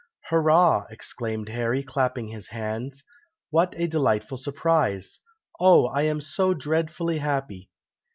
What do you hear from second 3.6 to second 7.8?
a delightful surprise! Oh! I am so dreadfully happy!"